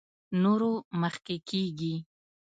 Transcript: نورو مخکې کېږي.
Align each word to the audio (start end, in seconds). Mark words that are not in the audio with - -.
نورو 0.41 0.71
مخکې 1.01 1.35
کېږي. 1.49 1.95